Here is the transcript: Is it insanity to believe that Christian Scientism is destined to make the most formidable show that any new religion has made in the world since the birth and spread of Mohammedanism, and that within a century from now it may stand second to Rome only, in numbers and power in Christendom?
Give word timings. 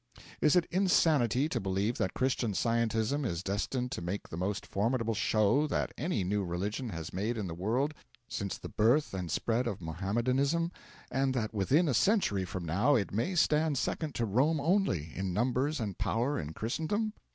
Is 0.41 0.55
it 0.55 0.65
insanity 0.71 1.47
to 1.47 1.59
believe 1.59 1.99
that 1.99 2.15
Christian 2.15 2.53
Scientism 2.53 3.23
is 3.23 3.43
destined 3.43 3.91
to 3.91 4.01
make 4.01 4.27
the 4.29 4.35
most 4.35 4.65
formidable 4.65 5.13
show 5.13 5.67
that 5.67 5.93
any 5.95 6.23
new 6.23 6.43
religion 6.43 6.89
has 6.89 7.13
made 7.13 7.37
in 7.37 7.45
the 7.45 7.53
world 7.53 7.93
since 8.27 8.57
the 8.57 8.67
birth 8.67 9.13
and 9.13 9.29
spread 9.29 9.67
of 9.67 9.79
Mohammedanism, 9.79 10.71
and 11.11 11.35
that 11.35 11.53
within 11.53 11.87
a 11.87 11.93
century 11.93 12.45
from 12.45 12.65
now 12.65 12.95
it 12.95 13.13
may 13.13 13.35
stand 13.35 13.77
second 13.77 14.15
to 14.15 14.25
Rome 14.25 14.59
only, 14.59 15.11
in 15.13 15.33
numbers 15.35 15.79
and 15.79 15.95
power 15.99 16.39
in 16.39 16.53
Christendom? 16.53 17.13